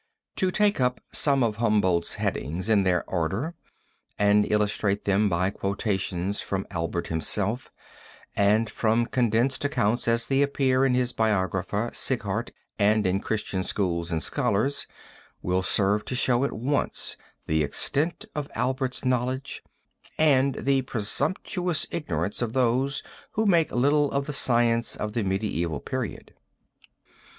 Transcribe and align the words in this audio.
To 0.37 0.49
take 0.49 0.81
up 0.81 0.99
some 1.11 1.43
of 1.43 1.57
Humboldt's 1.57 2.15
headings 2.15 2.69
in 2.69 2.81
their 2.81 3.07
order 3.07 3.53
and 4.17 4.51
illustrate 4.51 5.05
them 5.05 5.29
by 5.29 5.51
quotations 5.51 6.41
from 6.41 6.65
Albert 6.71 7.09
himself 7.09 7.71
and 8.35 8.67
from 8.67 9.05
condensed 9.05 9.63
accounts 9.63 10.07
as 10.07 10.25
they 10.25 10.41
appear 10.41 10.85
in 10.87 10.95
his 10.95 11.13
biographer 11.13 11.91
Sighart 11.93 12.49
and 12.79 13.05
in 13.05 13.19
Christian 13.19 13.63
Schools 13.63 14.09
and 14.09 14.23
Scholars 14.23 14.87
[Footnote 14.87 14.87
6], 14.87 14.97
will 15.43 15.61
serve 15.61 16.05
to 16.05 16.15
show 16.15 16.43
at 16.45 16.53
once 16.53 17.15
the 17.45 17.61
extent 17.61 18.25
of 18.33 18.49
Albert's 18.55 19.05
knowledge 19.05 19.61
and 20.17 20.55
the 20.55 20.81
presumptuous 20.81 21.85
ignorance 21.91 22.41
of 22.41 22.53
those 22.53 23.03
who 23.33 23.45
make 23.45 23.71
little 23.71 24.11
of 24.11 24.25
the 24.25 24.33
science 24.33 24.95
of 24.95 25.13
the 25.13 25.21
medieval 25.23 25.79
period. 25.79 26.33